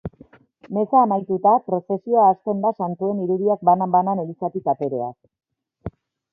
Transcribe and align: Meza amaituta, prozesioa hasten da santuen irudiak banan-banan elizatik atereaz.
Meza 0.77 1.01
amaituta, 1.07 1.51
prozesioa 1.67 2.23
hasten 2.31 2.65
da 2.65 2.73
santuen 2.85 3.21
irudiak 3.27 3.69
banan-banan 3.71 4.25
elizatik 4.25 4.75
atereaz. 4.77 5.15